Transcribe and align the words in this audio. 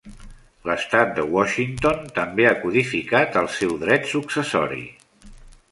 L"estat 0.67 1.11
de 1.19 1.25
Washington 1.33 2.09
també 2.17 2.49
ha 2.53 2.57
codificat 2.65 3.39
el 3.45 3.53
seu 3.59 3.79
dret 3.85 4.13
successori. 4.15 4.85